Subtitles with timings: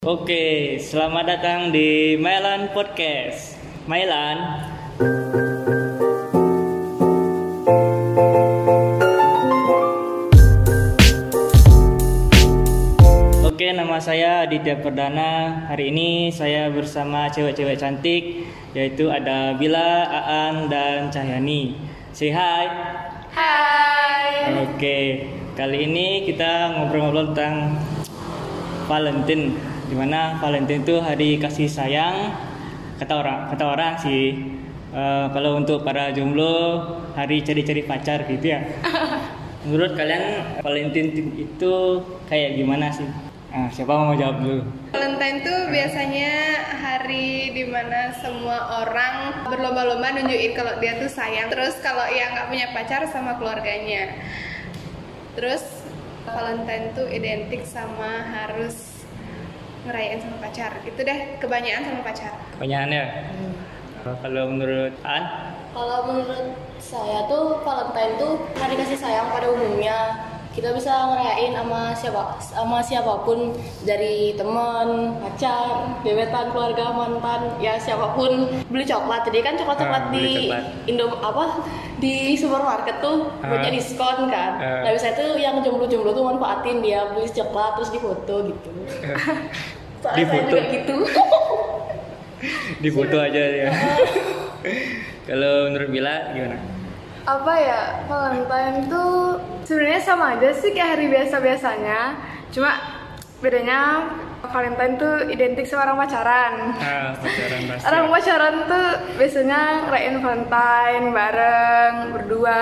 [0.00, 3.60] Oke, selamat datang di Mailan Podcast.
[3.84, 4.40] Mailan.
[13.44, 15.68] Oke, nama saya Aditya Perdana.
[15.68, 21.76] Hari ini saya bersama cewek-cewek cantik, yaitu ada Bila, Aan, dan Cahyani.
[22.16, 22.64] Say hi.
[23.36, 24.64] Hai.
[24.64, 27.76] Oke, kali ini kita ngobrol-ngobrol tentang
[28.88, 29.69] Valentine.
[29.90, 32.30] Di mana Valentine itu hari kasih sayang
[33.02, 34.38] kata orang kata orang sih.
[34.90, 36.82] Eh, kalau untuk para jomblo
[37.18, 38.62] hari cari-cari pacar gitu ya.
[39.66, 41.74] Menurut kalian Valentine itu
[42.30, 43.06] kayak gimana sih?
[43.50, 44.62] Ah, siapa mau jawab dulu?
[44.94, 46.34] Valentine tuh biasanya
[46.70, 51.50] hari di mana semua orang berlomba-lomba nunjukin kalau dia tuh sayang.
[51.50, 54.22] Terus kalau yang nggak punya pacar sama keluarganya.
[55.34, 55.66] Terus
[56.30, 58.89] Valentine tuh identik sama harus
[59.84, 60.70] ngerayain sama pacar.
[60.82, 62.32] Gitu deh, kebanyakan sama pacar.
[62.56, 63.02] Kebanyakannya.
[63.04, 63.52] Eh,
[64.00, 65.22] Kalau menurut An,
[65.70, 69.98] Kalau menurut saya tuh Valentine tuh hari kasih sayang pada umumnya.
[70.50, 73.54] Kita bisa ngerayain sama siapa sama siapa pun
[73.86, 79.22] dari teman, pacar, gebetan, keluarga, mantan, ya siapa pun beli coklat.
[79.30, 80.64] Jadi kan Ah, coklat-coklat beli di coklat.
[80.90, 81.44] Indo apa
[82.00, 83.52] di supermarket tuh Ah.
[83.52, 84.56] banyak diskon kan.
[84.56, 84.80] Ah.
[84.82, 88.70] Nah, biasanya tuh yang jomblo-jomblo tuh manfaatin dia beli coklat terus difoto gitu.
[90.00, 90.48] Soalnya saya Difoto?
[90.48, 90.96] juga gitu.
[92.82, 93.70] di foto aja ya.
[95.22, 96.58] Kalau menurut Bila gimana?
[97.20, 102.16] apa ya Valentine tuh sebenarnya sama aja sih kayak hari biasa-biasanya
[102.50, 102.72] cuma
[103.38, 104.08] bedanya
[104.40, 106.72] Valentine tuh identik sama orang pacaran.
[106.80, 107.84] Ah, pacaran pasti.
[107.84, 108.86] orang pacaran tuh
[109.20, 112.60] biasanya ngerayain Valentine bareng berdua.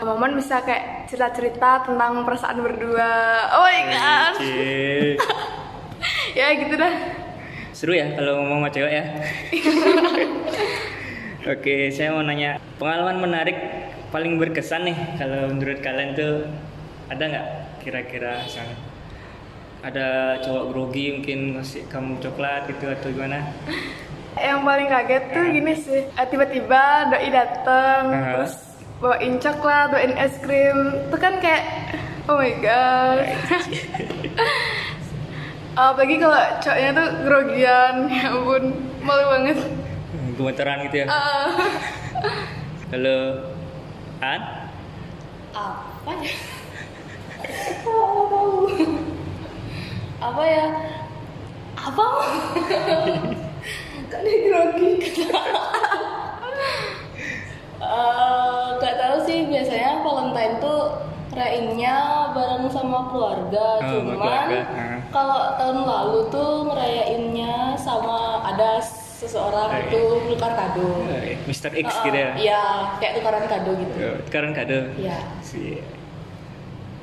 [0.00, 3.12] Momen bisa kayak cerita-cerita tentang perasaan berdua.
[3.52, 4.34] Oh my god.
[6.38, 6.94] ya gitu dah.
[7.76, 9.04] Seru ya kalau ngomong sama cewek ya.
[11.52, 13.56] Oke, saya mau nanya pengalaman menarik
[14.08, 16.48] paling berkesan nih kalau menurut kalian tuh
[17.08, 17.46] ada nggak
[17.84, 18.87] kira-kira misalnya
[19.78, 23.38] ada cowok grogi mungkin ngasih kamu coklat gitu atau gimana?
[24.34, 28.22] yang paling kaget tuh gini sih eh, tiba-tiba doi dateng Ah.
[28.38, 28.54] terus
[28.98, 31.62] bawain coklat bawain es krim itu kan kayak
[32.26, 33.18] oh my god
[35.74, 38.64] apalagi kalau cowoknya tuh grogian ya ampun
[39.02, 39.58] malu banget
[40.38, 41.06] Gemeteran gitu ya.
[41.10, 41.50] Ah.
[42.94, 43.18] Kalau
[44.22, 44.42] An?
[45.50, 46.30] apa ya
[47.88, 48.68] Oh,
[50.18, 50.66] apa ya
[51.76, 52.04] apa
[54.08, 54.92] kan dia grogi
[57.78, 60.98] Eh, nggak tahu sih biasanya Valentine tuh
[61.30, 61.96] rayainnya
[62.34, 64.98] bareng sama keluarga Oh, cuman keluarga, ah.
[65.08, 71.70] kalau tahun lalu tuh ngerayainnya sama ada seseorang Oh, itu tukar kado Eh, Mr.
[71.72, 72.30] X Eh, gitu ya?
[72.36, 72.62] iya
[72.98, 74.78] kayak tukaran kado gitu Eh, Sekarang kado.
[74.98, 75.18] Iya.
[75.40, 75.78] Si.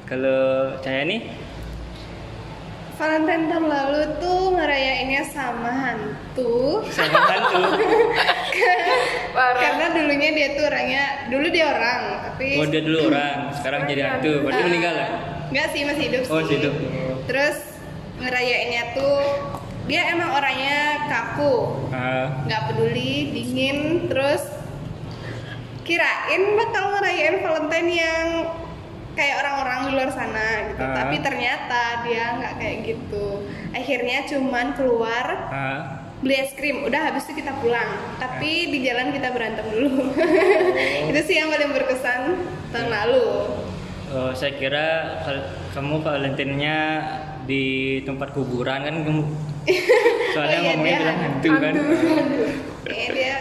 [0.06, 1.34] Kalau saya nih,
[2.96, 6.80] Valentine tahun lalu tuh ngerayainnya sama hantu.
[6.90, 7.60] sama hantu.
[9.36, 14.02] Karena dulunya dia tuh orangnya, dulu dia orang, tapi Oh dia dulu orang, sekarang jadi
[14.08, 14.48] hantu.
[14.48, 14.66] Berarti Ah.
[14.66, 15.08] meninggal ya?
[15.52, 16.40] Enggak sih masih hidup Oh, sih.
[16.40, 16.74] masih hidup.
[17.28, 17.58] Terus
[18.16, 19.20] ngerayainnya tuh
[19.86, 20.80] dia emang orangnya
[21.12, 21.56] kaku,
[21.92, 24.42] Ah, nggak peduli, dingin, terus
[25.84, 28.28] kirain bakal ngerayain Valentine yang
[29.16, 30.84] kayak orang-orang di luar sana gitu.
[30.84, 30.96] Ah.
[31.02, 33.26] Tapi ternyata dia nggak kayak gitu.
[33.72, 35.82] Akhirnya cuman keluar ah.
[36.20, 38.20] beli es krim, udah habis itu kita pulang.
[38.20, 40.12] Tapi di jalan kita berantem dulu.
[41.10, 42.22] itu sih yang paling berkesan
[42.76, 43.28] tahun lalu.
[44.16, 45.18] Oh, saya kira
[45.74, 46.78] kamu Valentine-nya
[47.50, 49.24] di tempat kuburan kan kamu.
[50.36, 51.74] Soalnya Oh, iya, ngomongnya bilang hantu kan.
[52.86, 53.36] Kayaknya dia.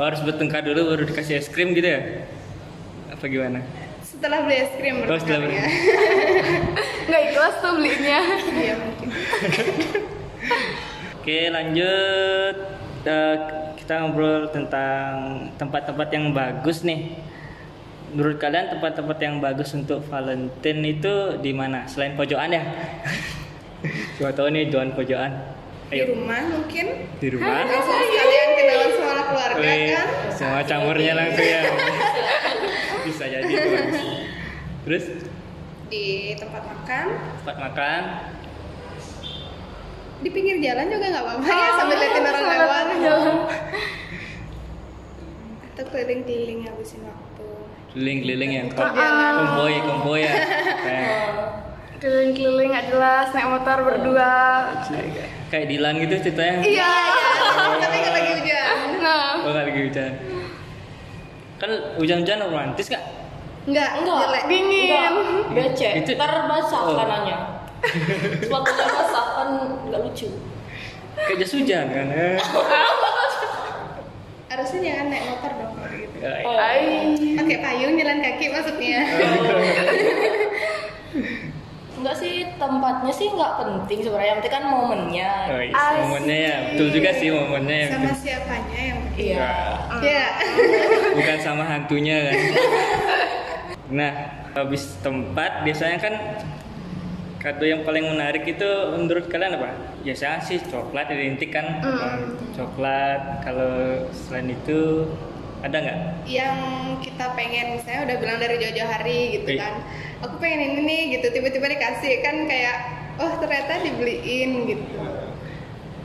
[0.00, 2.26] Oh, harus bertengkar dulu baru dikasih es krim gitu ya?
[3.12, 3.60] Apa gimana?
[4.22, 5.58] Setelah beli es krim Oh, setelah beli.
[7.10, 8.18] nggak ikhlas tuh belinya
[8.54, 9.08] Iya mungkin.
[11.18, 12.56] Oke, lanjut.
[13.02, 13.36] Eh,
[13.74, 15.10] kita ngobrol tentang
[15.58, 17.18] tempat-tempat yang bagus nih.
[18.14, 21.90] Menurut kalian tempat-tempat yang bagus untuk Valentine itu di mana?
[21.90, 22.62] Selain pojokan ya?
[24.22, 25.34] Cuma tahu nih Joan pojokan.
[25.90, 26.86] Di rumah mungkin.
[27.18, 27.66] di rumah.
[27.66, 30.08] Langsung sekalian kenalan sama keluarga Wih, kan.
[30.30, 31.62] semua campurnya langsung ya.
[33.02, 34.00] Bisa jadi itu bagus.
[34.82, 35.04] Terus
[35.86, 37.04] Di tempat makan.
[37.38, 38.02] tempat makan.
[40.22, 42.84] Di pinggir jalan juga nggak apa-apa ya sambil liatin orang lewat.
[45.66, 47.46] Atau keliling-keliling habisin waktu.
[47.92, 48.62] Keliling-keliling ya.
[48.68, 49.32] Muter jalan.
[49.36, 50.34] Konvoy, konvoy ya.
[51.98, 54.30] Keliling-keliling nggak jelas naik motor berdua
[55.48, 56.58] Kayak Dilan gitu ceritanya.
[56.64, 56.92] iya
[57.84, 58.76] Tapi kalau lagi hujan.
[58.98, 60.12] nah Oh, nggak lagi hujan.
[61.60, 63.02] Kan hujan-hujan romantis gak?
[63.62, 64.18] Enggak, Enggak.
[64.20, 64.42] jelek.
[64.46, 65.10] dingin Enggak,
[65.54, 65.92] becek.
[66.02, 66.94] Itu- Ntar basah Oh.
[66.94, 67.36] kanannya.
[68.38, 69.48] Sepatunya basah kan
[69.84, 70.28] nggak lucu.
[71.14, 72.06] Kayak jas hujan kan?
[74.48, 76.16] Harusnya jangan naik motor dong kalau gitu.
[76.20, 77.16] Eh, Oh, Ai.
[77.34, 79.00] Pakai payung jalan kaki maksudnya.
[81.92, 84.28] Enggak sih tempatnya sih nggak penting sebenarnya.
[84.28, 85.30] Yang penting kan momennya.
[85.48, 86.00] Oh, iya, Asik.
[86.02, 87.88] momennya ya, betul juga sih momennya ya.
[87.88, 89.46] Sama siapanya yang Iya.
[90.02, 90.24] Ya.
[91.14, 92.34] Bukan sama hantunya kan.
[93.92, 94.12] Nah,
[94.52, 96.14] habis tempat biasanya kan
[97.36, 99.74] kado yang paling menarik itu menurut kalian apa?
[100.00, 101.82] Biasanya sih coklat identik kan.
[102.54, 103.42] Coklat.
[103.42, 103.72] Kalau
[104.10, 105.06] selain itu
[105.60, 105.98] ada nggak?
[106.26, 106.58] yang
[106.98, 109.62] kita pengen misalnya udah bilang dari jauh-jauh hari gitu Iya.
[109.62, 109.74] kan
[110.18, 112.76] aku pengen ini nih gitu tiba-tiba dikasih kan kayak
[113.14, 114.82] oh ternyata dibeliin gitu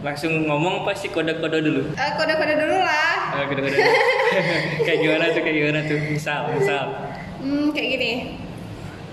[0.05, 1.89] Langsung ngomong pasti kode-kode dulu.
[1.89, 3.73] Eh, kode-kode dulu lah Ah, kode-kode.
[4.85, 5.41] kayak gimana tuh?
[5.41, 5.99] Kayak gimana tuh?
[6.05, 6.85] Misal, misal.
[7.41, 8.13] Hmm, kayak gini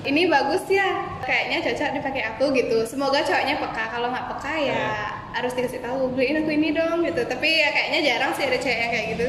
[0.04, 4.84] ini bagus ya kayaknya cocok dipakai aku gitu semoga cowoknya peka kalau nggak peka ya
[5.32, 8.78] harus dikasih tahu beliin aku ini dong gitu tapi ya kayaknya jarang sih ada cewek
[8.78, 9.28] yang kayak gitu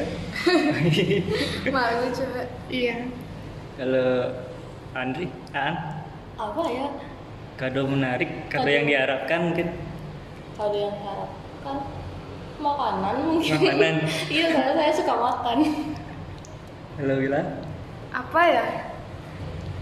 [1.74, 2.96] malu coba iya
[3.76, 4.32] Kalau
[4.96, 5.76] Andri, Aan,
[6.40, 6.88] Apa ya?
[7.60, 8.72] kado menarik, kado Kado.
[8.72, 9.68] yang diharapkan mungkin.
[10.56, 11.76] Kalau yang harapkan
[12.56, 13.52] makanan mungkin.
[13.52, 13.94] Makanan.
[14.32, 15.58] iya, karena saya suka makan.
[16.96, 17.42] Halo Wila.
[18.16, 18.64] apa ya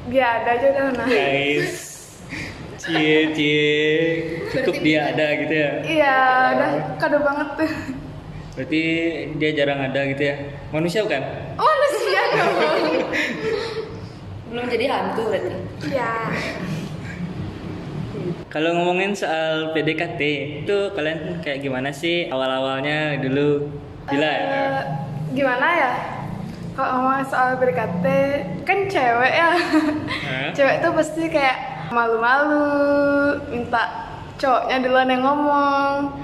[0.04, 1.70] dia ada aja udah nah Guys.
[2.76, 3.64] Cie, cie.
[4.52, 5.70] Cukup dia ada gitu ya.
[5.82, 6.16] iya
[6.52, 7.72] udah kado banget tuh
[8.54, 8.82] Berarti
[9.34, 10.36] dia jarang ada gitu ya.
[10.70, 11.22] Manusia bukan?
[11.56, 12.54] oh manusia dong
[14.46, 15.52] Belum jadi hantu berarti.
[15.88, 16.12] iya
[18.46, 20.20] Kalau ngomongin soal PDKT,
[20.62, 23.66] itu kalian kayak gimana sih awal-awalnya dulu?
[24.06, 24.44] Bila ya?
[24.46, 24.82] Eh,
[25.34, 25.90] gimana ya
[26.74, 28.04] kalau ngomong soal PDKT
[28.66, 30.50] kan cewek ya Hah?
[30.50, 32.66] cewek tuh pasti kayak malu-malu
[33.46, 36.18] minta cowoknya duluan yang ngomong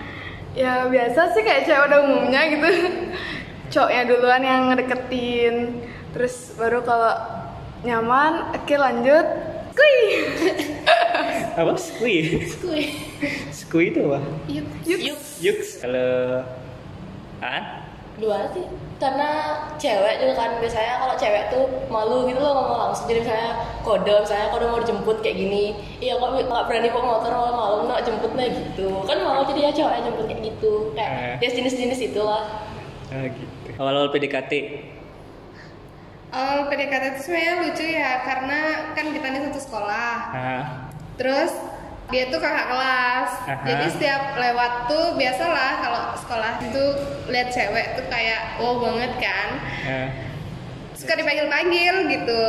[0.59, 2.69] ya biasa sih kayak cewek udah umumnya gitu
[3.71, 7.15] cowoknya duluan yang ngedeketin terus baru kalau
[7.87, 9.27] nyaman oke lanjut
[9.73, 9.97] kuy
[11.51, 11.75] Apa?
[11.77, 12.41] Skui?
[12.63, 12.95] Kuy.
[13.51, 14.23] Skui itu apa?
[14.49, 15.19] yuk Yuk.
[15.43, 15.83] Yuks.
[15.83, 16.47] Kalau
[17.43, 17.85] Aan?
[18.17, 18.65] Dua sih.
[19.01, 19.31] Karena
[19.75, 23.09] cewek juga kan biasanya kalau cewek tuh malu gitu loh ngomong langsung.
[23.09, 23.51] Jadi misalnya
[23.81, 25.65] kode misalnya kode mau dijemput kayak gini.
[25.99, 29.01] Iya kok nggak berani bawa motor malam malam nak jemputnya gitu.
[29.03, 30.73] Kan malu jadi ya cewek jemput kayak gitu.
[30.93, 31.01] Eh.
[31.01, 32.45] kayak ya jenis-jenis itu lah
[33.11, 33.69] Ah, gitu.
[33.75, 34.53] Awal-awal PDKT.
[36.31, 38.61] awal PDKT itu sebenarnya lucu ya karena
[38.95, 40.13] kan kita ini satu sekolah.
[40.31, 40.65] Ah,
[41.19, 41.51] Terus
[42.11, 43.31] dia tuh kakak kelas.
[43.45, 43.65] Aha.
[43.65, 46.85] Jadi setiap lewat tuh biasalah kalau sekolah itu
[47.27, 49.49] lihat cewek tuh kayak wow banget kan.
[49.85, 50.09] ah.
[50.93, 52.43] Suka dipanggil-panggil gitu.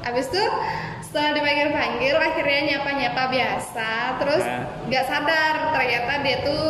[0.00, 0.48] Habis tuh
[1.02, 3.90] setelah dipanggil-panggil akhirnya nyapa-nyapa biasa.
[4.16, 4.64] Terus Ah.
[4.86, 6.62] nggak sadar ternyata dia tuh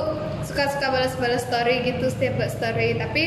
[0.43, 2.96] suka-suka balas-balas story gitu setiap story.
[2.96, 3.23] Tapi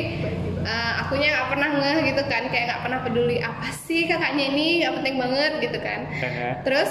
[0.62, 4.82] eh, akunya nggak pernah ngeh gitu kan kayak nggak pernah peduli apa sih kakaknya ini
[4.82, 6.00] nggak penting banget gitu kan.
[6.12, 6.50] Aha.
[6.66, 6.90] Terus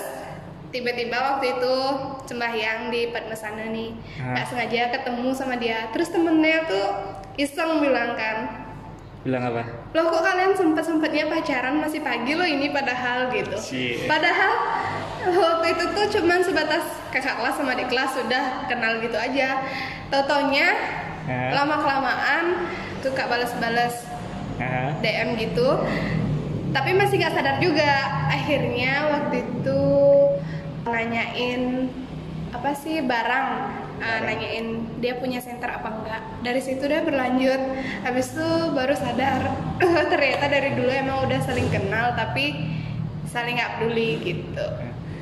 [0.75, 1.77] tiba-tiba waktu itu
[2.27, 4.35] sembahyang di Padma sana nih Hah?
[4.35, 6.87] nggak sengaja ketemu sama dia terus temennya tuh
[7.39, 8.67] iseng bilang kan
[9.25, 9.63] Bilang apa?
[9.97, 14.05] loh kok kalian sempet-sempetnya pacaran masih pagi loh ini padahal gitu Cie.
[14.05, 14.53] padahal
[15.25, 19.63] waktu itu tuh cuman sebatas kakak kelas sama di kelas sudah kenal gitu aja
[20.11, 20.75] tau-taunya
[21.25, 21.57] Hah?
[21.57, 22.45] lama kelamaan
[22.99, 24.11] suka balas-balas
[24.55, 25.83] Ah, DM gitu
[26.71, 27.91] tapi masih nggak sadar juga
[28.29, 29.83] akhirnya waktu itu
[30.85, 31.89] nanyain
[32.53, 33.47] apa sih barang
[33.99, 34.67] uh, nanyain
[35.01, 37.61] dia punya center apa enggak dari situ dia berlanjut
[38.05, 39.43] habis itu baru sadar
[40.13, 42.71] ternyata dari dulu emang udah saling kenal tapi
[43.27, 44.67] saling nggak peduli gitu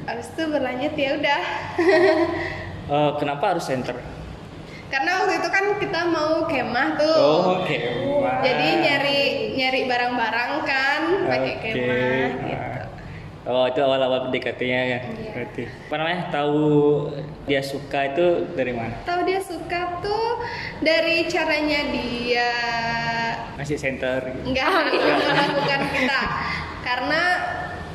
[0.04, 1.40] habis itu berlanjut ya udah
[2.90, 3.94] Oh, kenapa harus center?
[4.92, 7.76] karena waktu itu kan kita mau kemah tuh Oh, oke.
[8.20, 8.44] Wah.
[8.44, 9.20] jadi nyari
[9.56, 11.70] nyari barang-barang kan pakai Oke.
[11.72, 12.61] kemah gitu.
[13.42, 14.98] Oh itu awal-awal PDKT-nya ya.
[15.02, 15.30] Iya.
[15.34, 15.62] Berarti.
[15.66, 16.20] Apa namanya?
[16.30, 16.62] Tahu
[17.50, 18.94] dia suka itu dari mana?
[19.02, 20.46] Tahu dia suka tuh
[20.78, 22.50] dari caranya dia
[23.58, 24.22] Masih center.
[24.30, 24.54] gitu.
[24.54, 24.66] nggak
[25.26, 26.20] melakukan kita
[26.86, 27.22] karena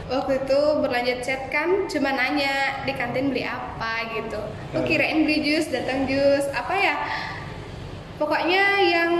[0.08, 4.40] waktu itu berlanjut chat kan cuma nanya di kantin beli apa gitu.
[4.76, 6.96] Aku kirain beli jus, datang jus apa ya?
[8.20, 9.14] Pokoknya yang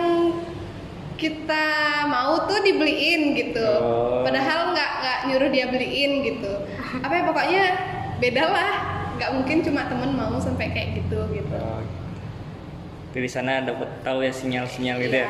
[1.18, 1.66] kita
[2.08, 3.70] mau tuh dibeliin gitu.
[3.82, 4.22] Oh.
[4.22, 6.54] Padahal nggak nggak nyuruh dia beliin gitu.
[7.02, 7.64] Apa ya pokoknya
[8.22, 8.72] beda lah
[9.18, 11.82] nggak mungkin cuma temen mau sampai kayak gitu gitu Oh.
[13.18, 15.30] Dari sana dapat tahu ya sinyal-sinyal gitu ya.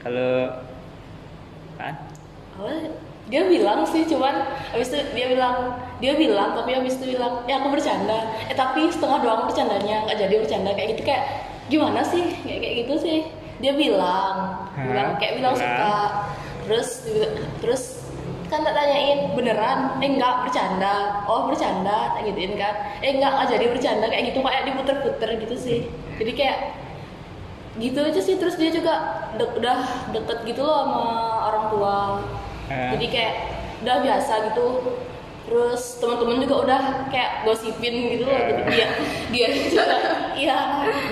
[0.00, 0.64] Kalau
[1.76, 1.94] kan?
[3.24, 7.56] dia bilang sih cuman habis itu dia bilang dia bilang tapi habis itu bilang ya
[7.56, 8.20] aku bercanda
[8.52, 11.24] eh tapi setengah doang bercandanya nggak jadi bercanda kayak gitu kayak
[11.72, 13.18] gimana sih kayak kayak gitu sih
[13.64, 14.84] dia bilang Hah?
[14.84, 15.72] bilang kayak bilang Bilang?
[15.72, 15.96] suka.
[16.68, 16.88] Terus
[17.64, 17.82] terus
[18.52, 19.96] kan tak tanyain beneran?
[20.04, 21.24] Eh enggak bercanda.
[21.24, 22.74] Oh bercanda tak gituin kan.
[23.00, 25.80] Eh enggak nggak jadi bercanda kayak gitu kayak diputer-puter gitu sih.
[26.20, 26.58] Jadi kayak
[27.80, 28.36] gitu aja sih.
[28.36, 28.94] Terus dia juga
[29.34, 29.78] de- udah
[30.12, 31.04] deket gitu loh sama
[31.48, 31.96] orang tua.
[32.64, 32.96] Eh.
[32.96, 33.34] jadi kayak
[33.84, 34.68] udah biasa gitu.
[35.44, 38.40] Terus teman-teman juga udah kayak gosipin gitu loh.
[38.40, 38.86] Jadi dia
[39.32, 39.84] dia juga
[40.36, 40.58] iya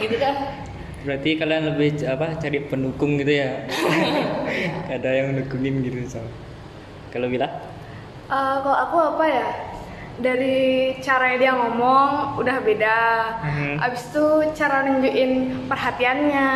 [0.00, 0.62] gitu kan
[1.02, 3.66] Berarti kalian lebih apa cari pendukung gitu ya?
[4.94, 6.23] Ada yang dukungin gitu so.
[7.11, 7.50] Kalau bila?
[8.30, 9.49] Eh, kalau aku apa ya?
[10.12, 13.00] Dari cara dia ngomong udah beda.
[13.42, 13.75] Mhm.
[13.80, 15.30] Abis itu cara nunjukin
[15.66, 16.49] perhatiannya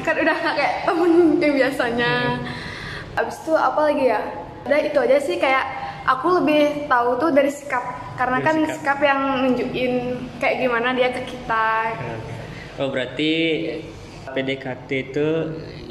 [0.00, 2.12] kan udah nggak kayak temen yang biasanya.
[3.18, 4.20] Abis itu apa lagi ya?
[4.68, 5.64] Udah itu aja sih kayak
[6.06, 7.82] aku lebih tahu tuh dari sikap
[8.14, 8.76] karena Dari kan sikap.
[8.76, 8.98] sikap.
[9.00, 9.92] yang nunjukin
[10.38, 11.68] kayak gimana dia ke kita.
[12.80, 13.32] Oh berarti
[14.24, 15.26] PDKT itu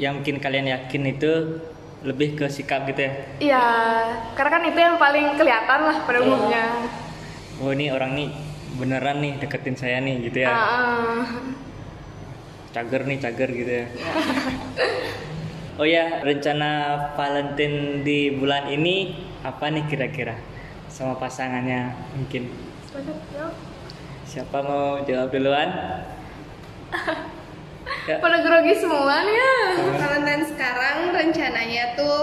[0.02, 1.62] yang mungkin kalian yakin itu
[2.02, 3.12] lebih ke sikap gitu ya?
[3.38, 3.66] Iya,
[4.34, 6.26] karena kan itu yang paling kelihatan lah pada Iya.
[6.26, 6.64] umumnya.
[7.62, 8.28] Oh ini orang nih
[8.74, 10.50] beneran nih deketin saya nih gitu ya?
[10.50, 11.22] Ah, ah.
[12.74, 13.86] Cager nih cager gitu ya?
[15.78, 16.70] oh ya rencana
[17.14, 19.14] Valentine di bulan ini
[19.46, 20.34] apa nih kira-kira
[20.90, 22.50] sama pasangannya mungkin?
[24.26, 25.70] Siapa mau jawab duluan?
[28.08, 28.16] Ya.
[28.18, 29.54] Pada grogi semua nih ya.
[29.98, 32.18] Valentine sekarang rencananya tuh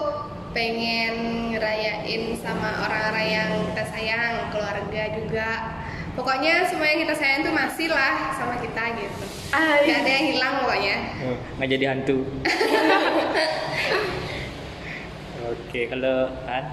[0.51, 1.13] pengen
[1.53, 5.50] ngerayain sama orang-orang yang kita sayang, keluarga juga.
[6.17, 9.25] Pokoknya semua yang kita sayang tuh masih lah sama kita gitu.
[9.53, 10.95] Ah, Gak ada yang hilang pokoknya.
[11.29, 12.17] Oh, nggak jadi hantu.
[15.47, 16.63] Oke, kalau kan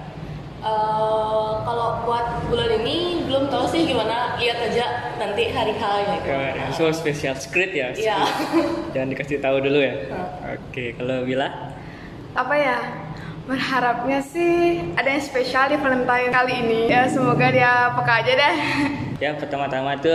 [0.65, 6.25] Eh, kalau buat bulan ini belum tahu sih gimana lihat aja nanti hari H gitu
[6.25, 7.93] kemarin so special script ya.
[7.93, 8.25] Iya.
[8.97, 9.93] Jangan dikasih tahu dulu ya.
[10.57, 11.45] Oke, kalau Bila
[12.33, 12.77] apa ya
[13.45, 18.55] berharapnya sih ada yang spesial di Valentine kali ini ya semoga dia peka aja deh
[19.23, 20.11] ya pertama-tama itu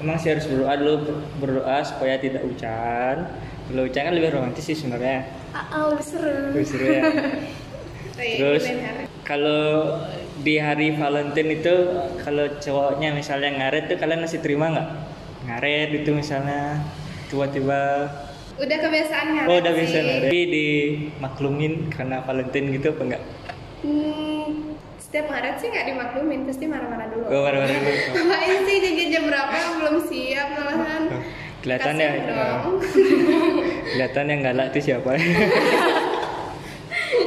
[0.00, 0.94] emang sih harus berdoa dulu
[1.36, 3.28] berdoa supaya tidak hujan.
[3.68, 5.28] Kalau hujan kan lebih romantis sih sebenarnya.
[5.52, 7.02] ah, ah, lebih seru Lebih seru ya.
[8.40, 8.64] Terus
[9.22, 9.98] kalau
[10.42, 11.74] di hari Valentine itu
[12.22, 14.88] kalau cowoknya misalnya ngaret tuh kalian masih terima nggak?
[15.46, 16.82] Ngaret itu misalnya
[17.30, 18.10] tiba-tiba
[18.58, 20.02] Udah kebiasaan ngaret Oh udah bisa sih.
[20.04, 20.28] ngaret.
[20.30, 23.22] Tapi dimaklumin karena Valentine gitu apa enggak?
[23.82, 24.46] Hmm,
[24.98, 27.24] setiap ngaret sih nggak dimaklumin, pasti marah-marah dulu.
[27.30, 27.92] Oh marah-marah dulu.
[28.14, 31.02] Ngapain sih janjian jam berapa belum siap malahan.
[31.62, 32.82] Kelihatan ya, dong.
[33.94, 35.14] kelihatan yang galak itu siapa?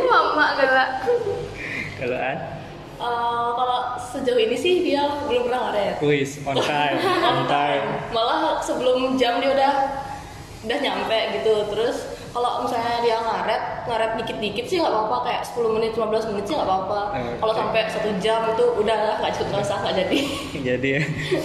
[0.05, 0.89] mama galak
[1.95, 2.37] kalau An?
[2.95, 3.05] Eh,
[3.51, 7.83] kalau sejauh ini sih dia belum pernah ngaret Wis on time, on time.
[8.09, 9.73] malah sebelum jam dia udah
[10.63, 11.97] udah nyampe gitu terus
[12.31, 16.55] kalau misalnya dia ngaret ngaret dikit-dikit sih nggak apa-apa kayak 10 menit 15 menit sih
[16.55, 17.31] nggak apa-apa Oke.
[17.37, 20.19] kalau sampai satu jam itu udah lah nggak cukup nggak usah nggak jadi
[20.65, 21.01] Jadi ya.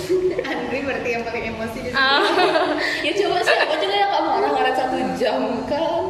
[0.51, 1.99] Andri berarti yang paling emosi di sini.
[1.99, 2.23] Ah.
[3.07, 6.03] ya coba sih aku juga yang nggak marah ngaret satu jam kan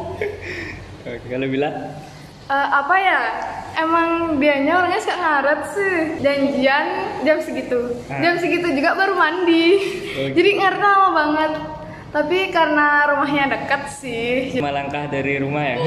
[1.01, 1.75] Oke, kalau bilang
[2.45, 3.19] Eh, apa ya
[3.73, 6.85] emang dianya orangnya suka ngaret sih janjian
[7.21, 8.19] jam segitu Ah.
[8.19, 9.67] jam segitu juga baru mandi
[10.11, 10.35] Oh, gitu.
[10.35, 11.51] jadi ngaretnya lama banget
[12.11, 15.77] tapi karena rumahnya dekat sih lima langkah dari rumah ya.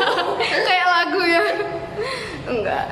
[0.66, 1.42] kayak lagu ya
[2.46, 2.86] enggak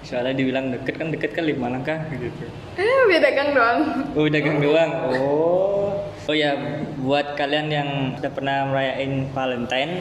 [0.00, 2.42] Soalnya dibilang deket kan deket kan lima langkah gitu.
[2.74, 3.78] eh beda gang doang
[4.10, 4.90] Oh dagang doang.
[5.14, 5.94] Oh.
[6.20, 6.54] Oh ya,
[6.96, 9.98] buat kalian yang udah pernah merayain Valentine,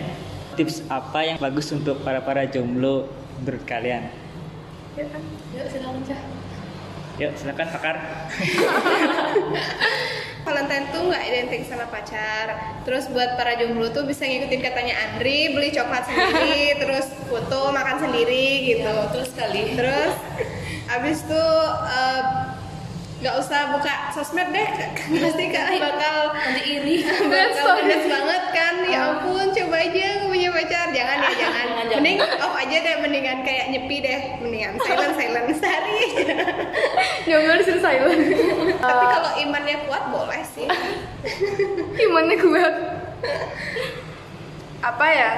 [0.59, 3.07] tips apa yang bagus untuk para para jomblo
[3.39, 4.11] menurut kalian?
[4.99, 5.07] yuk
[5.71, 6.19] silakan cah
[7.19, 7.95] Yuk silakan pakar.
[10.47, 12.79] Valentine tuh nggak identik sama pacar.
[12.87, 18.07] Terus buat para jomblo tuh bisa ngikutin katanya Andri, beli coklat sendiri, terus foto makan
[18.07, 18.87] sendiri gitu.
[18.87, 20.15] ya betul sekali Terus
[20.89, 21.51] abis tuh
[21.91, 22.21] eh,
[23.19, 24.69] nggak usah buka sosmed deh,
[25.27, 28.75] pasti kan bakal nanti iri bakal pedes banget kan.
[28.87, 30.87] Ya ampun, coba aja nggak punya pacar.
[30.95, 31.49] Jangan ya,
[31.89, 32.05] jangan.
[32.05, 32.27] Jangan, jangan.
[32.29, 35.97] Mending off aja deh, mendingan kayak nyepi deh, mendingan silent silent sehari.
[35.97, 36.35] Aja.
[37.25, 38.21] jomblo disuruh silent.
[38.79, 40.67] Tapi kalau imannya kuat boleh sih.
[41.99, 42.65] gimana gue
[44.79, 45.31] apa ya?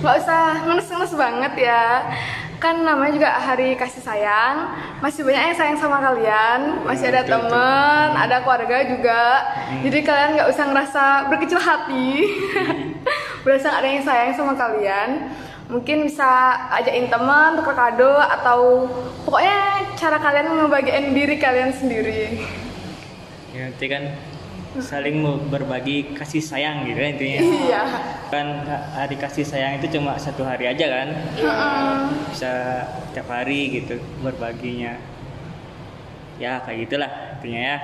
[0.00, 1.84] Nggak usah ngenes-ngenes banget ya.
[2.60, 4.76] Kan namanya juga hari kasih sayang.
[5.00, 6.84] Masih banyak yang sayang sama kalian.
[6.84, 9.22] Masih ada teman ada keluarga juga.
[9.80, 12.28] Jadi kalian nggak usah ngerasa berkecil hati.
[13.44, 15.32] Berasa nggak ada yang sayang sama kalian
[15.70, 18.90] mungkin bisa ajakin teman tukar kado atau
[19.22, 22.42] pokoknya cara kalian ngebagiin diri kalian sendiri
[23.50, 24.14] Ya, nanti kan
[24.78, 27.40] saling berbagi kasih sayang gitu kan intinya.
[27.42, 27.82] iya
[28.30, 28.62] Kan
[28.94, 31.08] hari kasih sayang itu cuma satu hari aja kan.
[32.30, 34.94] Bisa tiap hari gitu berbaginya.
[36.38, 37.10] Ya kayak gitulah
[37.42, 37.78] intinya ya.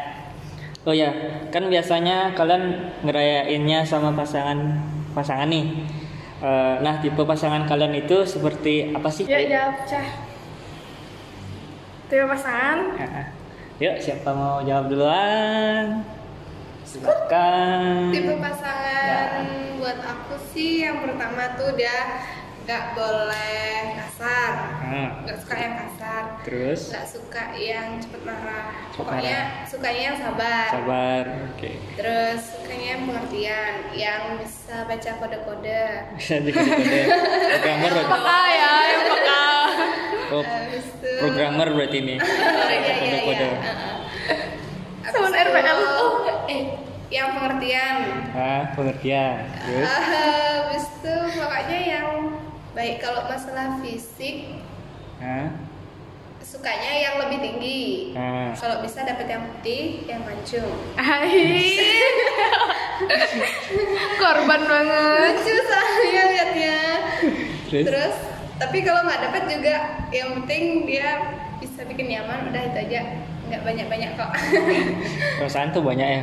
[0.87, 1.11] Oh ya,
[1.51, 4.87] kan biasanya kalian ngerayainnya sama pasangan
[5.19, 5.67] pasangan nih.
[6.37, 9.25] Eh, nah tipe pasangan kalian itu seperti apa sih?
[9.25, 10.07] ya jawab cah
[12.07, 13.27] tipe pasangan Ah,
[13.77, 16.05] Yuk siapa mau jawab duluan?
[16.83, 18.13] Silakan.
[18.13, 19.21] tipe pasangan Ya.
[19.77, 22.21] buat aku sih yang pertama tuh dia
[22.63, 24.53] nggak boleh kasar
[24.83, 25.96] Ah, nggak suka yang kasar
[26.47, 31.23] terus nggak suka yang cepet marah Cepet pokoknya sukanya yang sabar sabar.
[31.49, 31.71] Oke.
[31.93, 35.85] terus sukanya yang pengertian yang bisa baca kode-kode
[36.15, 37.03] Bisa juga kode
[37.51, 38.13] programmer berarti.
[38.15, 39.43] peka ya yang peka
[40.27, 40.43] Oh,
[41.21, 42.15] programmer berarti ini.
[42.19, 42.27] Oh,
[42.67, 43.47] iya, iya, Kode-kode.
[43.47, 43.59] iya.
[45.01, 45.79] Habis Sama RPL.
[46.47, 46.63] eh
[47.09, 47.97] yang pengertian
[48.35, 49.47] Ah, pengertian.
[49.61, 52.07] Terus habis itu pokoknya yang
[52.73, 54.59] baik kalau masalah fisik
[55.19, 55.47] ah,
[56.47, 58.55] sukanya yang lebih tinggi ah.
[58.55, 61.75] kalau bisa dapat yang putih yang mancung Hai.
[64.23, 66.79] korban banget lucu soalnya liatnya
[67.67, 67.85] Terus?
[67.91, 68.15] terus
[68.63, 69.77] tapi kalau nggak dapat juga
[70.15, 73.01] yang penting dia bisa bikin nyaman udah itu aja
[73.51, 74.31] nggak banyak banyak kok
[75.43, 76.23] Perasaan tuh banyak ya.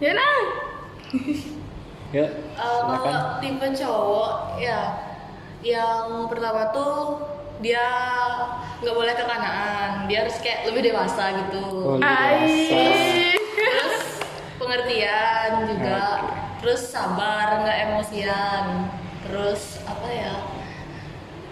[0.04, 0.36] ya nah
[2.12, 3.00] Yuk, silakan.
[3.00, 4.80] kalau tipe cowok ya
[5.64, 7.33] yang pertama tuh
[7.64, 7.88] dia
[8.84, 11.64] nggak boleh kekanaan dia harus kayak lebih dewasa gitu.
[11.64, 12.80] Oh, lebih dewasa.
[13.56, 13.96] Terus
[14.60, 16.04] pengertian juga.
[16.60, 18.92] Terus sabar nggak emosian.
[19.24, 20.34] Terus apa ya?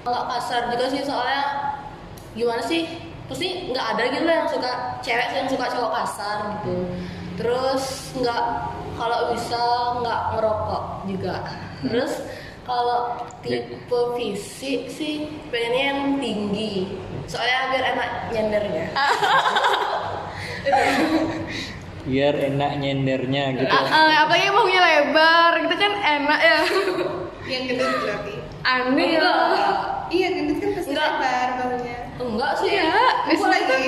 [0.04, 1.44] Nggak kasar juga sih soalnya
[2.36, 3.08] gimana sih?
[3.32, 6.76] Pasti nggak ada gitu lah yang suka cewek yang suka cowok kasar gitu.
[7.40, 8.44] Terus nggak
[9.00, 9.62] kalau bisa
[10.04, 11.34] nggak ngerokok juga.
[11.80, 12.12] Terus
[12.72, 13.00] kalau
[13.44, 16.96] tipe fisik sih pengennya yang tinggi.
[17.28, 18.86] Soalnya biar enak nyendernya.
[22.02, 23.70] Biar enak nyendernya gitu.
[23.70, 26.58] Ah, ah, apalagi bahunya lebar gitu kan enak ya.
[27.46, 28.34] Yang gendut berarti.
[28.66, 29.22] Aneh ya.
[29.22, 29.78] Enggak
[30.10, 31.10] iya gendut kan pasti Enggak.
[31.14, 32.70] lebar bahunya enggak sih.
[32.74, 32.90] Ya
[33.30, 33.82] biasanya lagi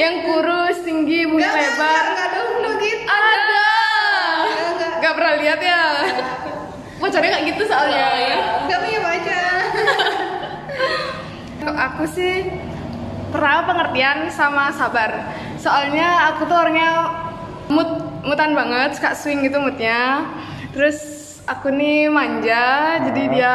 [0.00, 3.04] yang kurus tinggi Enggak, lebar enggak dong enggak gitu.
[3.04, 3.36] Ada.
[3.36, 4.92] Enggak, enggak.
[4.96, 5.82] nggak pernah lihat ya
[6.96, 8.38] pacarnya nggak gitu soalnya Oh, iya.
[8.64, 9.62] Enggak punya pacar
[11.60, 12.34] Kalau aku sih
[13.34, 15.34] pernah pengertian sama sabar.
[15.58, 16.90] Soalnya aku tuh orangnya
[17.66, 17.90] mood
[18.22, 20.30] mutan banget, suka swing gitu moodnya.
[20.70, 20.98] Terus
[21.46, 23.54] aku nih manja, jadi dia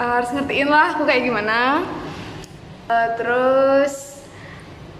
[0.00, 1.84] uh, harus ngertiin lah aku kayak gimana.
[2.88, 4.24] Uh, terus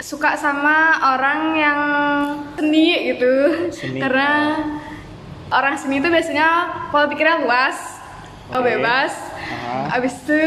[0.01, 1.81] suka sama orang yang
[2.61, 3.35] seni gitu,
[3.73, 4.01] Seni.
[4.01, 4.61] karena
[5.53, 6.49] orang seni itu biasanya
[6.89, 7.77] pola pikirnya luas,
[8.53, 8.65] Oke.
[8.65, 9.13] bebas.
[9.45, 10.01] Aha.
[10.01, 10.39] Abis itu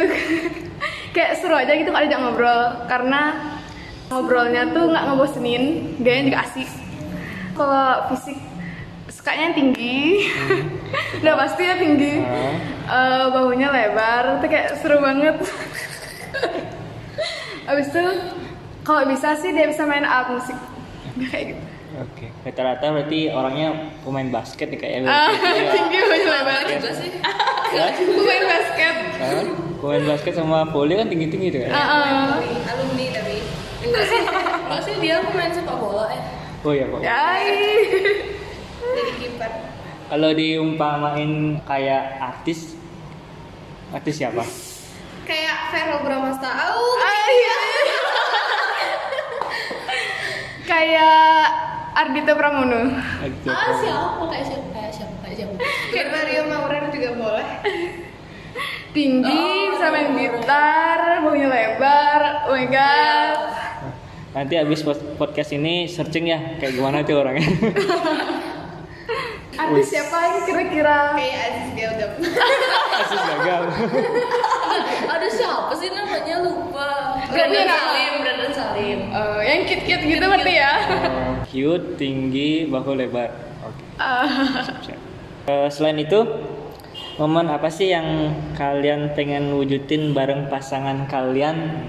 [1.16, 3.22] kayak seru aja gitu kalau diajak ngobrol karena
[4.08, 5.64] ngobrolnya tuh nggak ngebosenin,
[6.02, 6.70] gayanya juga asik.
[7.58, 8.38] Kalau fisik
[9.12, 10.00] sukanya yang tinggi,
[11.26, 12.14] udah pasti ya tinggi.
[12.24, 12.56] Ah.
[12.88, 15.36] Eh, bahunya lebar, tuh kayak seru banget.
[17.68, 18.04] Abis itu
[18.88, 20.56] kalau bisa sih dia bisa main alat musik,
[21.28, 21.67] kayak gitu.
[21.98, 23.68] Oke, rata-rata berarti orangnya
[24.06, 25.10] pemain basket nih kayaknya.
[25.10, 25.72] Ah, ya.
[25.74, 26.62] tinggi bahunya lebar.
[26.70, 27.10] juga sih
[27.68, 28.96] Ya, Main basket.
[29.18, 29.46] kan?
[29.78, 31.70] Pemain basket sama volley kan tinggi-tinggi tuh ya.
[31.70, 32.38] Ah, ah.
[32.40, 33.36] alumni tapi
[33.84, 36.22] enggak sih enggak sih dia pemain sepak bola eh
[36.62, 37.00] Oh iya, Pak.
[37.02, 37.58] Jadi
[39.22, 39.52] kiper
[40.08, 41.32] Kalau diumpamain
[41.64, 42.76] kayak artis,
[43.90, 44.44] artis siapa?
[45.24, 46.96] kayak Verrell Bramasta oh
[47.28, 47.58] iya.
[50.64, 51.44] Kayak
[51.98, 52.94] Ardito Pramono.
[53.18, 53.82] Artis ah siapa?
[53.82, 55.54] siapa kayak siapa kayak siapa kayak siapa
[55.90, 57.48] kayak Mario Maurer juga boleh
[58.88, 60.34] Tinggi, Oh, bisa main iya.
[60.34, 62.22] gitar, bahunya lebar.
[62.50, 63.38] Oh my god.
[64.34, 67.46] Nanti habis pod- podcast ini searching ya kayak gimana tuh orangnya.
[69.58, 71.14] Artis siapa yang kira-kira?
[71.14, 72.12] kayak Aziz Gildem
[72.96, 73.62] Asis gagal.
[75.08, 76.90] ada siapa sih namanya lupa
[77.28, 77.66] Gak punya
[78.88, 80.72] Salim Eh, yang cute-cute gitu berarti ya?
[80.96, 83.36] Oh, cute, tinggi, bahu lebar.
[83.62, 83.84] Oke.
[83.98, 84.24] Ah,
[84.80, 85.00] siap.
[85.44, 86.20] Eh, selain itu,
[87.18, 88.08] momen apa sih yang
[88.54, 91.84] kalian pengen wujudin bareng pasangan kalian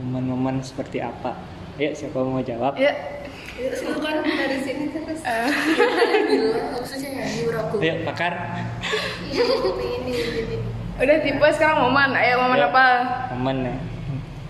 [0.00, 1.36] momen-momen seperti apa
[1.76, 2.88] ayo siapa mau jawab Ya,
[3.52, 5.20] Itu kan dari sini terus.
[5.20, 7.74] Maksudnya nyanyi beraku.
[7.78, 8.32] ayo pakar
[9.76, 10.60] Pengen
[10.98, 12.10] udah tipe sekarang momen.
[12.12, 12.66] Ayo momen Ya.
[12.66, 12.86] apa?
[13.30, 13.74] momen ya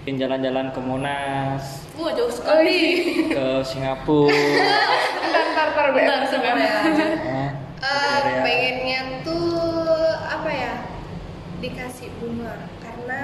[0.00, 1.64] mungkin jalan-jalan ke Monas
[2.00, 2.80] Wah jauh Oh sekali.
[3.28, 3.28] iya.
[3.30, 6.76] ke Singapura Ntar ntar ntar BM Bentar sebentar ya.
[7.20, 9.56] Nah, Eh, pengennya tuh
[10.20, 10.72] apa ya
[11.58, 13.20] dikasih bunga karena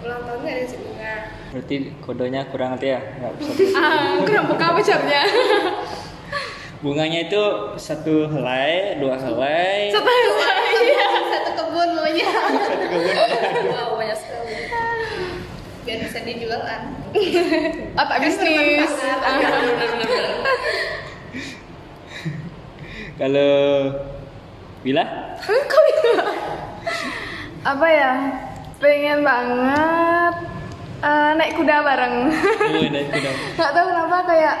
[0.00, 1.12] ulang tahun nggak dikasih bunga
[1.50, 5.22] berarti kodenya kurang nanti ya nggak bisa Ah, kurang peka pacarnya.
[6.80, 7.42] bunganya itu
[7.76, 10.08] satu helai dua helai Satu
[10.80, 11.08] iya.
[11.28, 13.04] satu kebun maunya satu kebun
[13.70, 14.59] Wow banyak sekali.
[15.90, 16.82] Biar bisa dijual kan
[17.98, 18.86] Otak bisnis.
[19.02, 19.34] Ah.
[19.34, 20.22] Bener-bener.
[23.18, 23.54] kalau
[24.80, 25.02] bila
[25.42, 26.24] Kok bisa?
[27.66, 28.12] Apa ya?
[28.78, 30.34] Pengen banget
[31.02, 32.16] eh, naik kuda bareng.
[32.30, 34.56] oh, dan kuda Gak tahu kenapa kayak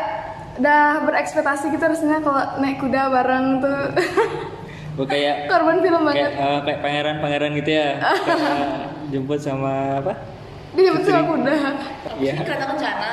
[0.58, 3.80] udah berekspektasi gitu rasanya kalau naik kuda bareng tuh
[4.98, 6.42] oh, kayak korban film kayak banget.
[6.42, 8.68] eh, kayak pangeran-pangeran gitu ya Kayak
[9.08, 10.12] jemput sama apa
[10.70, 11.56] Dijemput sama kuda.
[12.16, 12.34] Iya.
[12.40, 13.10] Kereta kencana.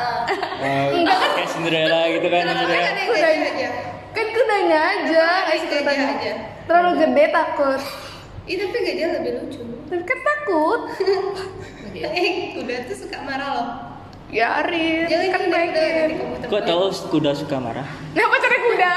[0.61, 2.77] Eh, kayak Cinderella gitu kan Cinderella.
[2.85, 3.69] kan kayak aja
[4.13, 6.33] Kan kudanya aja, kayak kudanya aja.
[6.65, 7.81] Terlalu gede takut.
[8.47, 10.81] Ih tapi gak dia lebih lucu Tapi kan takut.
[11.97, 13.67] Eh kuda tuh suka marah loh
[14.29, 14.61] Ya
[15.09, 15.81] Jangan kan kuda kuda
[16.13, 18.91] kamu kok tahu kuda suka marah Nah pacarnya kuda.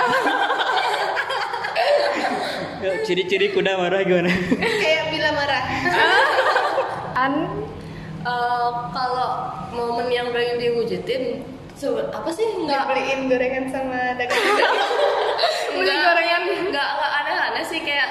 [3.09, 5.63] Ciri-ciri kuda marah gimana Kayak bila marah
[7.25, 7.33] An
[8.21, 9.31] Eh, kalau
[9.71, 11.41] momen yang pengen diwujudin
[12.11, 14.37] apa sih nggak Dibeliin gorengan sama dagang
[15.73, 16.43] Beli gorengan.
[16.69, 18.09] nggak nggak aneh-aneh sih kayak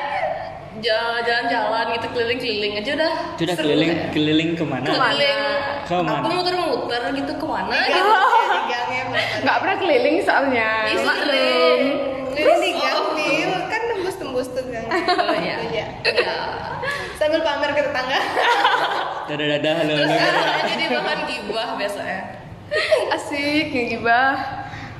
[0.79, 4.09] ja- jalan-jalan gitu keliling-keliling aja udah udah keliling kayak.
[4.09, 5.41] keliling ke mana keliling
[5.85, 6.17] Ke mana?
[6.17, 8.09] aku muter-muter gitu ke mana Gang, gitu
[8.65, 9.03] gangnya
[9.39, 10.69] nggak pernah keliling soalnya.
[10.89, 11.81] Keliling.
[12.29, 13.51] Keliling di gang Bil.
[13.67, 15.37] kan tembus-tembus tuh gang Oh.
[15.37, 15.57] Iya.
[15.69, 15.85] ya
[17.15, 18.19] Sambil pamer ke tetangga
[19.29, 20.09] dadah dadah halo terus
[20.67, 22.19] jadi bahan gibah biasanya.
[23.09, 24.33] Asik, kayak gibah.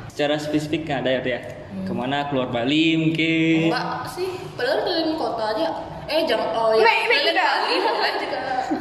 [0.09, 1.39] secara spesifik nggak ada ya Tia?
[1.79, 2.27] ke mana?
[2.27, 3.69] Keluar Bali mungkin?
[3.69, 5.67] Enggak sih padahal keliling kota aja.
[6.05, 7.45] Eh jangan oh ya Naik- naik keliling kuda.
[7.47, 8.39] Bali boleh juga.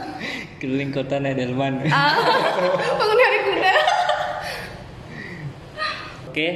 [0.58, 2.18] Keliling kota Nedelman Ah,
[2.90, 3.74] bangun hari kuda.
[6.26, 6.48] oke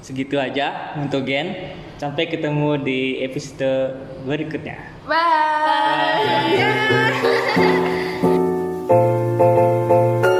[0.00, 1.76] segitu aja untuk Gen.
[1.96, 5.14] Sampai ketemu di episode berikutnya Bye.
[5.14, 6.62] Bye.
[10.18, 10.35] Bye.